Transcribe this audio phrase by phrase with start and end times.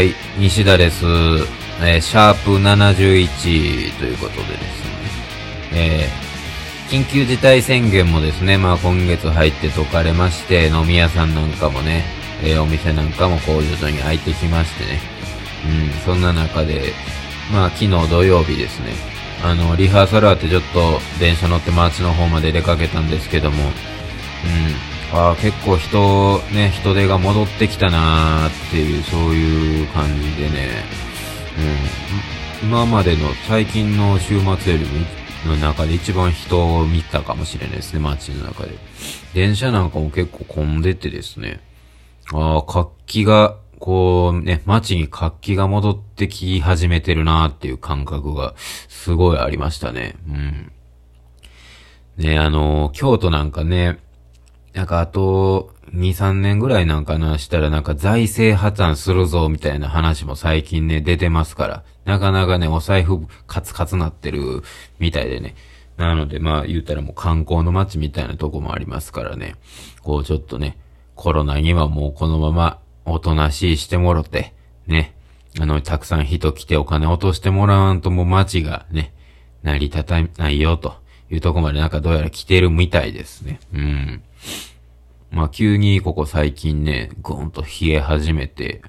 [0.00, 1.04] い西田です。
[1.82, 4.90] えーシャープ71ということでですね。
[5.72, 6.30] えー
[6.90, 12.04] 緊急事態宣言もですね、まあ今月入って解かれまして、飲み屋さんなんかもね、
[12.42, 15.00] えーお店なんかもこう徐々に開いてきましてね。
[15.64, 16.92] うん、そんな中で、
[17.52, 18.92] まあ昨日土曜日ですね、
[19.42, 23.70] あの、リハーサルあってちょっと電車乗って街の方まで出かけたんですけども、うん、
[25.12, 30.68] あ、結構人、ね、人手が戻ってきたなーっていう、そういう感じでね、
[32.62, 35.06] うん、今までの最近の週末よりも、
[35.46, 38.74] の中で一番人を見たかもしれないですね、街の中で。
[39.34, 41.60] 電車なんかも結構混んでてですね、
[42.32, 48.54] ああ、活気が、こうね、街に活気が戻ってき始めてるなーっていう感覚が
[48.88, 50.16] すごいありましたね。
[50.28, 50.72] うん。
[52.18, 53.98] ね、あの、京都なんかね、
[54.72, 64.62] なんかあと、2、3年ぐらいなんかなしたらなんか財政破綻するぞみたいな話も最近ね出てますから、なかなかねお財布カツカツなってる
[64.98, 65.56] みたいでね。
[65.96, 69.56] なのでまあ言ったらもう観光の街みたいなとこもありますからね。
[70.02, 70.78] こうちょっとね、
[71.16, 74.54] コロナにはもうこのままおとなしいしてもろて、
[74.86, 75.14] ね。
[75.58, 79.12] あの、たくさん人来てお金落としてもらわんともう街がね、
[79.64, 80.94] 成り立たないよと
[81.28, 83.58] いうとこまでなんかどうやら来てるみたいですね。
[83.74, 84.22] うん。
[85.30, 88.82] まあ急にここ最近ね、ぐーんと冷え始めて、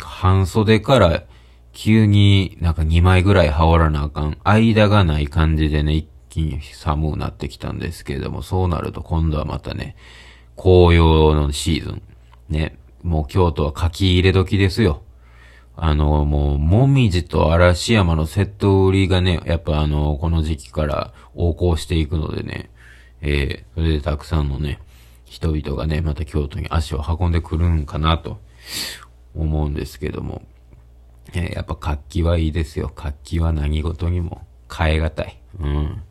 [0.00, 1.24] 半袖から
[1.72, 4.38] 急になんか2枚ぐらい羽織らなあかん。
[4.44, 9.96] 間がない感じでね、一気に寒くなってきたんですけれども、そうなると今度はまたね、
[10.56, 12.02] 紅葉のシーズン。
[12.48, 15.02] ね、もう京都は書き入れ時ですよ。
[15.76, 22.70] あの、もう、もみじと嵐山のセット売りがね、やっぱあの、この時期から横行していくのでね、
[23.20, 24.80] えー、それでたくさんのね、
[25.24, 28.38] 人々がね、また京都に足を運んでくるんかなと
[29.34, 30.42] 思うんですけども、
[31.34, 32.90] えーやっぱ活気はいいですよ。
[32.94, 35.40] 活気は何事にも変え難い。
[35.60, 36.02] うん。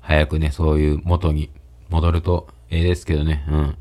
[0.00, 1.50] 早くね、そういう元に
[1.88, 3.44] 戻るとええですけどね。
[3.48, 3.76] うん。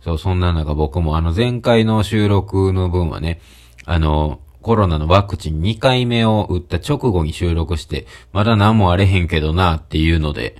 [0.00, 3.40] そう、そんな中僕もあの前回の収録の分はね、
[3.84, 10.56] あの、コロナのワクチン2回目を打った直後に収録して、まだ何もあれへんけどなっていうので、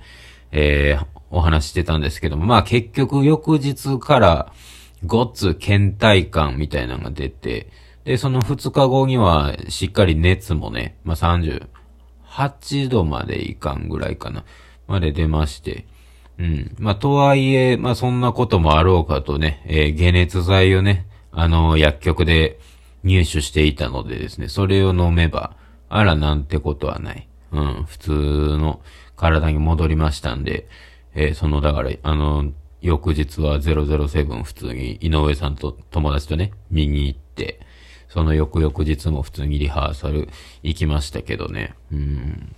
[0.51, 4.53] えー、お話してたんですけども、まあ結局翌日から
[5.05, 7.67] ごっつ倦怠感みたいなのが出て、
[8.03, 14.43] で、その2日後にはしっかり熱もね、まあ38度までいかんぐらいかな、
[14.87, 15.85] まで出まして、
[16.39, 16.75] うん。
[16.79, 22.59] まあ、とはいえ、まあ、そんなこともあろうかとね、えー解熱剤をね、あの薬局で
[23.03, 25.55] 入手していたのでですね、それを飲めば、
[25.89, 27.27] あらなんてことはない。
[27.51, 27.83] うん。
[27.85, 28.79] 普通の
[29.15, 30.67] 体に戻りましたんで、
[31.15, 37.59] えーその、だから、あの、翌日は007普通に井上さんと友達とね、見に行って、
[38.07, 40.29] その翌々日も普通にリハーサル
[40.63, 41.75] 行きましたけどね。
[41.91, 42.55] うん。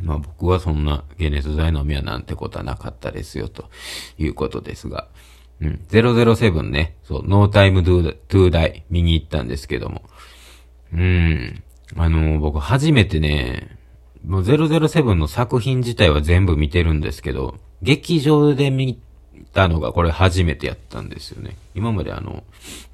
[0.00, 3.70] まあ僕はそんな解熱剤飲みはなんてことはなかったですよ、と
[4.18, 5.08] いうことですが。
[5.60, 5.80] うん。
[5.88, 10.02] 007ね、そう、ノータイムトゥーダイ見に行ったんですけども。
[10.92, 11.62] うん。
[11.96, 13.76] あの僕初めてね、
[14.26, 18.98] もう007の作品自体は全部見てるんですけど、劇場で見
[19.52, 21.56] たのがこれ初めてやったんですよね。
[21.74, 22.42] 今まであの、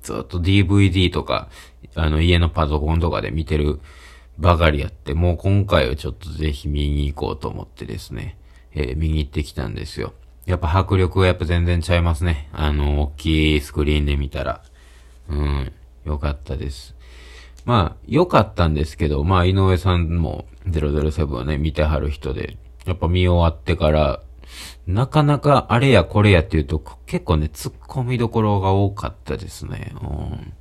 [0.03, 1.49] ずっと DVD とか、
[1.95, 3.81] あの家のパソコンとかで見てる
[4.39, 8.37] ばかりやって、もう今回はちょっとぜひ見に行こうと思ってですね、
[8.73, 10.12] えー見に行ってきたんですよ。
[10.47, 12.49] やっぱ迫力がやっぱ全然ちゃいますね。
[12.53, 14.62] あの、大きいスクリーンで見たら。
[15.28, 15.72] うん、
[16.05, 16.97] よかったです。
[17.65, 22.57] まあ、良かったんですけど、まあ、井上さんも007をね、見てはる人で、
[22.87, 24.21] やっぱ見終わってから、
[24.87, 29.93] なかなかあれやこれやっていうと、結構ね、突っ込みどころが多かったですね。
[30.03, 30.53] うん。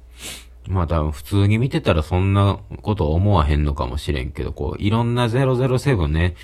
[0.74, 6.36] まあ多分普通に見てたらそんなこと思わへんのかもしれんけど、こう、いろんな007ね、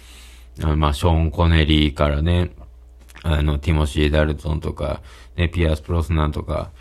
[0.63, 2.51] あまあ、ショーン・コネリーからね、
[3.23, 5.01] あの、ティモシー・ダルトンとか、
[5.35, 6.71] ね、ピアス・プロスナンとか、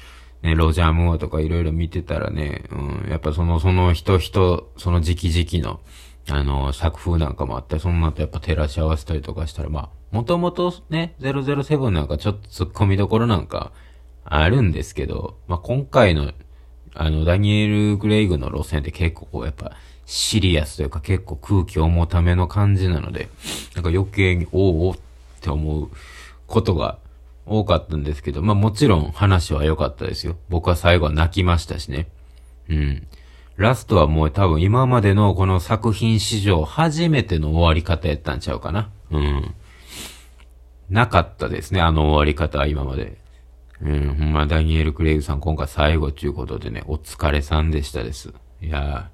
[0.42, 5.80] ね、ロジャー・ムーアとかいろいろ見てたらね、うん、やっぱその、その人人、その時期時期の、
[6.28, 13.72] あの、作風なんかもあって、そんなとやっぱ照らし合わせたりとかしたら、まあ、もともとね、007なんかちょっと突っ込みどころなんか
[14.24, 16.30] あるんですけど、まあ今回の、
[16.94, 19.72] あの、ダニエル・グレイグの路線って結構こう、やっぱ、
[20.06, 23.28] シリアスというか結構空気重ための感じなので、
[23.74, 24.96] なんか余計に、おおっ
[25.40, 25.90] て思う
[26.46, 26.98] ことが
[27.44, 30.36] 多かったんですけど、まあもちろん話は良かったですよ。
[30.48, 32.06] 僕は最後は泣きましたしね。
[32.68, 33.08] うん。
[33.56, 38.90] ラストはもう多分今までのこの作品史上初めての終わり方やったんちゃうかな。
[39.10, 39.54] うん。
[40.94, 43.18] なかったですね、あの終わり方は今まで。
[43.82, 48.32] うん、ほんまダニエル・クレイグさん今回最後ということでね、お疲れさんでしたです。
[48.62, 49.10] いや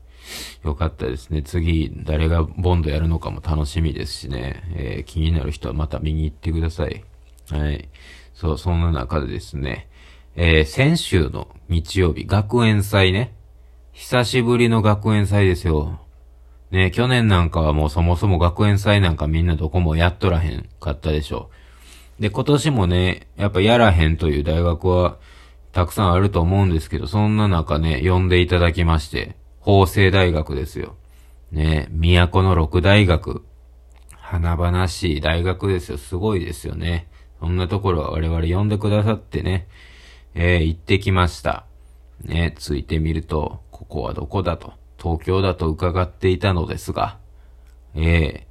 [0.63, 1.43] ーよかったですね。
[1.43, 4.63] 次、誰がボンドやるのかも楽しみですしね。
[4.77, 7.03] えー、気になる人はまた見に行ってください。
[7.51, 7.89] はい。
[8.35, 9.89] そう、そんな中でですね、
[10.37, 13.33] えー、先週の日曜日、学園祭ね。
[13.93, 15.99] 久しぶりの学園祭ですよ。
[16.71, 21.60] ね、去年なんかはもうそもそも学園祭なんかみんなどこもやっとらへんかったでしょう。
[22.21, 25.19] で、今年もね、やっぱやらへんという大学は
[25.73, 30.97] たくさんあると思うんですけど、そんな中ね、呼んでいただきまして、法政大学ですよ。
[31.51, 33.43] ね、都の六大学。
[34.11, 35.99] 華々しい大学ですよ。
[35.99, 37.09] すごいですよね。
[37.41, 39.67] そんなところは我々呼んでくださってね、
[40.35, 41.65] えー、行ってきました。
[42.23, 44.75] ね、ついてみると、ここはどこだと。
[45.03, 47.17] 東京だと伺っていたのですが、
[47.95, 48.50] ええー、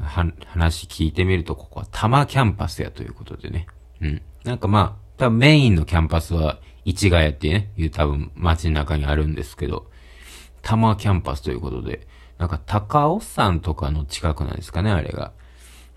[0.00, 3.66] 話聞いてみると、ここは多摩キャンパスやということでね。
[4.00, 4.22] うん。
[4.44, 9.86] なんかまあ、多分メインのキャンパスは、市ヶ谷ってね、いう多分街の中にあるんですけど、
[10.62, 12.06] 多摩キャンパスということで、
[12.38, 15.32] なんか高尾山とかの近くなんですかね、あれが。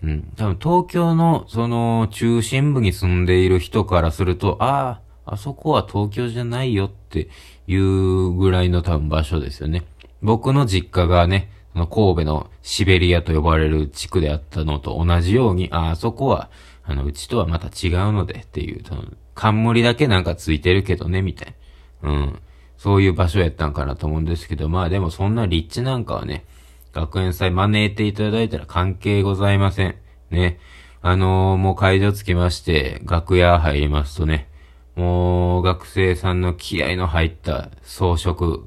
[0.02, 0.32] うん。
[0.36, 7.28] 多分東京の、その、中心部に住んでいる人からすると、ああ、あそこは東京じゃないよって
[7.66, 9.84] いうぐらいの多分場所ですよね。
[10.22, 16.50] 僕の実家がね、その神戸のシベリアと呼ばれる地区であったのと同じように、あ、あそこは、
[16.84, 21.54] あの、うちとはまた違うのでっていう、その、冠だけなんかついてるけどね、みたい
[22.02, 22.10] な。
[22.10, 22.42] うん。
[22.76, 26.44] そういう場所やったんかなと思うんですけど、まあでもそんな立地なんかはね、
[26.92, 29.96] 学園祭招いていただいたら関係ございません。
[30.30, 30.58] ね。
[31.02, 34.48] あのー、もう会場着きまして、楽屋入りますとね、
[34.96, 38.60] もう、学生さんの気合の入った装飾、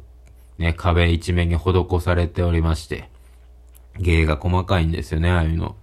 [0.57, 3.09] ね、壁一面に施されておりまして、
[3.99, 5.75] 芸が細かいんですよね、ああいうの。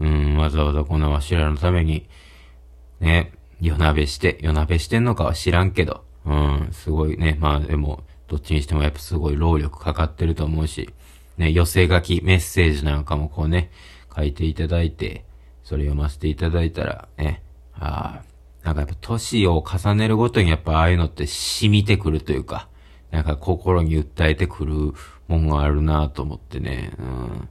[0.00, 2.06] うん、わざわざこんなわしらのために、
[3.00, 10.90] ね、夜鍋して、夜鍋してんのかは知らんけど、うん、すごいね、まあでも、どっちにしてもやっぱすごい労力かかってると思うし、
[11.38, 13.70] ね、寄せ書き、メッセージなんかもこうね、
[14.14, 15.24] 書いていただいて、
[15.64, 17.42] それ読ませていただいたら、ね、
[17.74, 22.68] ああ、なんかやっぱ年を重ねるごとにやっぱああいうのって染みてくるというか、
[23.10, 24.94] なんか心に訴えてくる
[25.28, 27.48] もんがあるなと思ってね、うん。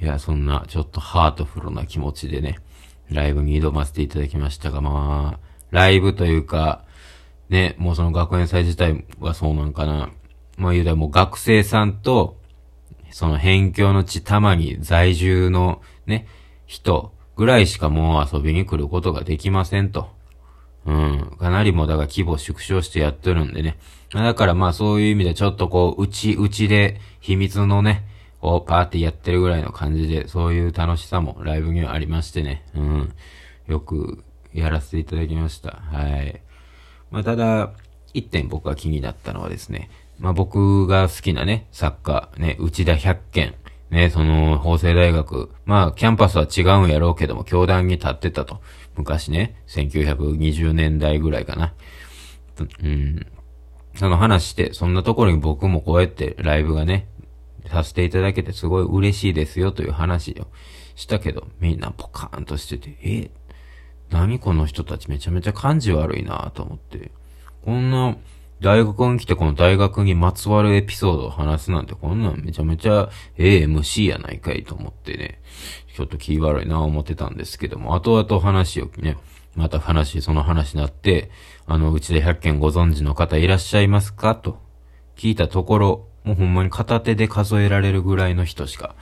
[0.00, 2.58] いや、そんなちょっとハートフルな気持ちでね、
[3.10, 6.84] ライブに挑ませていただきましたが、まあ、ライブというか、
[7.48, 10.10] ね、もうその学園祭自体はそうなんかな。
[10.56, 12.36] まあ言うたらもう学生さんと、
[13.10, 16.26] その辺境の地たまに在住のね、
[16.66, 20.10] 人ぐらいしかもう遊びに来ることができませんと。
[20.84, 21.36] うん。
[21.38, 23.78] かなりもだから規模縮小してやってるんでね。
[24.12, 28.04] だからまあそういう意味でちょっとこう、うち、うちで秘密のね、
[28.40, 32.64] こうパーティーやってるぐらいの感じで、そういう楽しさもライブにはありましてね。
[32.74, 33.12] うん。
[33.66, 34.24] よく
[34.54, 35.82] やらせていただきました。
[35.92, 36.40] はい。
[37.10, 37.72] まあただ、
[38.14, 43.54] 一点僕が気になったのはですね、まあ僕が好きなね、作家、ね、内田百軒、
[43.90, 48.60] ね、その、法政大学、まあキャンパスは違うんやろうけども、教壇に立ってたと。
[48.96, 51.74] 昔ね、1920年代ぐらいかな。
[52.82, 53.26] うん。
[53.98, 57.08] その話して、そんなところに僕もこうやってライブがね、
[57.66, 60.46] させていただけてすごい嬉しいですよという話を
[60.94, 63.30] したけど、みんなポカーンとしてて、え
[64.08, 67.10] 何この人たちめちゃめちゃ感じ悪いなと思って。
[67.64, 68.16] こんな、
[68.60, 75.40] 大学に来てこの大学にまつわるエピソードを話すなんてこんなんめちゃめちゃええ MC やないかいと思ってね、
[75.96, 79.16] ちょっと気悪いな思ってたんですけども、後々話をね、
[79.58, 81.30] また話、その話になって、
[81.66, 84.36] あの、うちで100件ご存知の方いらっしゃいますか？
[84.36, 84.58] と
[85.16, 88.94] 聞いたところ、もうほんまに片手で数えられるぐらいの人しか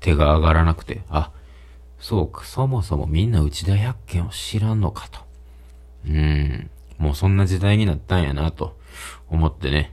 [0.00, 1.32] 手が上がらなくて、あ、
[1.98, 5.20] そうか、そもそもみんな内田100件を知らんのかと。
[6.06, 8.76] うーん、もうそんな時代になったんやなと。
[9.28, 9.92] 思ってね。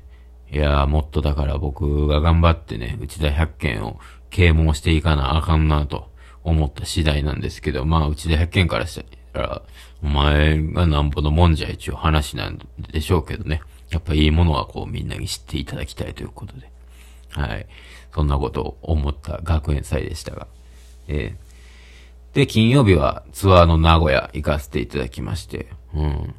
[0.51, 3.99] いやー、もっとだから僕が頑張ってね、内田百軒を
[4.29, 6.11] 啓蒙していかなあかんなと
[6.43, 9.03] 思った次第なんですけど、まあ、内田百軒からした
[9.39, 9.61] ら、
[10.03, 12.59] お前がなんぼのもんじゃ一応話なん
[12.91, 13.61] でしょうけどね。
[13.89, 16.71] やっぱいいものはこうみんなに知っていただきたいということで。
[17.29, 17.67] はい。
[18.13, 20.47] そんなことを思った学園祭でしたが。
[21.07, 25.67] えー、で、金曜日はツアーの名古屋行かせていただきまして。
[25.93, 26.35] うん。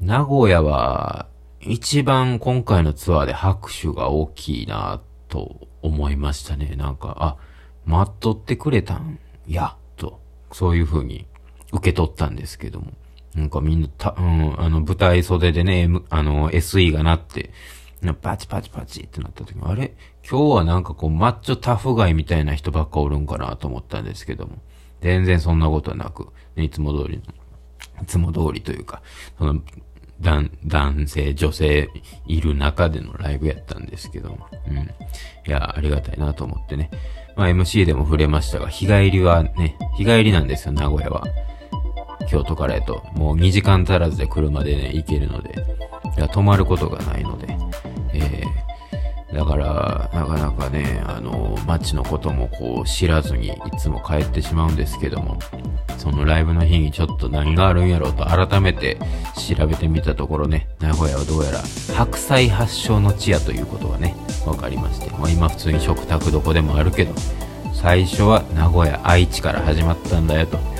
[0.00, 1.26] 名古屋は、
[1.60, 6.74] 一番今回のツアーで拍手が大きいなと思いましたね。
[6.76, 7.36] なんか、あ、
[7.84, 11.26] 待っとってくれたんや、と、そういう風に
[11.72, 12.92] 受け取ったんですけども。
[13.34, 17.50] なんかみんな、た、うん、あの、舞台袖でね、M、あの、SE がなって、
[18.20, 19.94] パチパチパチってなった時も、あれ？
[20.28, 24.58] 今日はなんかこう、マッチョタフガイみたいな人ばっかおるんかなと思ったんですけども。
[25.00, 27.22] 全然そんなことはなく、ね、いつも通りの、
[28.02, 29.02] いつも通りというか、
[29.38, 29.60] その、
[30.20, 31.88] 男、男性、女性
[32.26, 34.46] いる中でのライブやったんですけども。
[34.68, 34.76] うん。
[34.76, 34.86] い
[35.46, 36.90] や、ありがたいなと思ってね。
[37.34, 41.24] まあ MC でも触れましたが、日帰りはね、日帰りなんですよ、名古屋は。
[42.32, 43.04] 京都からへと。
[43.12, 45.54] もう2時間足らずで車でね、行けるので。
[46.16, 47.54] いや、泊まることがないので。
[48.14, 55.38] えー、だから、なかなかね、あの、街のこともこう知らずにいつも帰ってしまうんですけども、
[55.98, 58.98] そのライブの日にちょっと何があるんやろうと改めて
[59.36, 61.60] 調べてみたところね、名古屋はどうやら
[61.94, 67.12] 白菜発祥の地やということがね、分かりまして、まあ、今普通に食卓どこでもあるけど、
[67.74, 70.71] 最初は名古屋、愛知から始まったんだよと。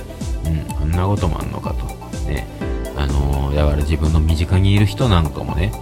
[0.46, 1.84] うん、あんなこともあんのかと。
[2.26, 2.46] ね。
[2.96, 5.72] あのー、だから自分の身近にいる人なんかもね、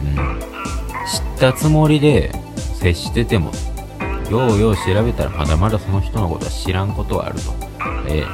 [0.00, 3.52] うん、知ったつもりで接してても、
[4.30, 7.52] ようよう調べたらまだまだその人のことは知らんことはあると。
[8.08, 8.24] え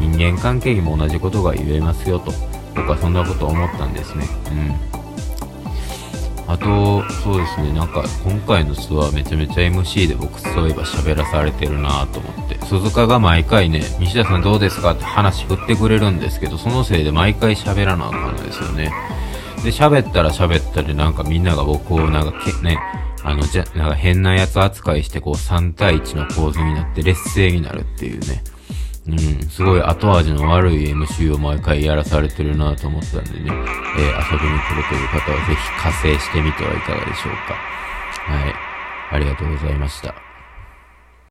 [0.00, 2.32] 人間関係にも同じことが言えますよと。
[2.74, 4.26] 僕はそんなこと思ったんですね。
[4.50, 6.52] うん。
[6.52, 7.72] あとそうですね。
[7.72, 12.41] なんか今回のツアーめちゃめちゃ MC で僕そういえば喋らされてるなと思って。
[12.66, 18.92] 鈴鹿が毎回ね西田さんどうですかって話振ってくれるんですけどそのせいで毎回喋らなあかんのですよね
[19.64, 22.78] で喋ったら喋ったりなんかみんなが僕をなんかけね
[23.24, 28.42] あのじゃなんか変なやつ扱いしてこう3対1の構図になって劣勢になるっていうね
[29.04, 37.54] うん、すごい後味の悪い MC を毎回やらされてるなと思ったんでね、えー、遊びに来るという方はぜひ加勢してみてはいかがでしょうか。
[38.30, 38.54] はい。
[39.10, 40.31] ありがとうございました。